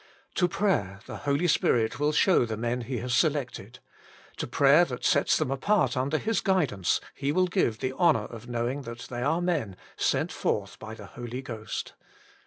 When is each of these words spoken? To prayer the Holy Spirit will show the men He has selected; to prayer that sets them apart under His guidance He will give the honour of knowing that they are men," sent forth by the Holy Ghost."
To 0.33 0.47
prayer 0.47 0.99
the 1.05 1.17
Holy 1.27 1.47
Spirit 1.47 1.99
will 1.99 2.11
show 2.11 2.43
the 2.43 2.57
men 2.57 2.81
He 2.81 2.97
has 2.97 3.13
selected; 3.13 3.77
to 4.37 4.47
prayer 4.47 4.83
that 4.85 5.05
sets 5.05 5.37
them 5.37 5.51
apart 5.51 5.95
under 5.95 6.17
His 6.17 6.41
guidance 6.41 6.99
He 7.13 7.31
will 7.31 7.45
give 7.45 7.77
the 7.77 7.93
honour 7.93 8.25
of 8.25 8.49
knowing 8.49 8.81
that 8.81 9.01
they 9.11 9.21
are 9.21 9.41
men," 9.43 9.77
sent 9.97 10.31
forth 10.31 10.79
by 10.79 10.95
the 10.95 11.05
Holy 11.05 11.43
Ghost." 11.43 11.93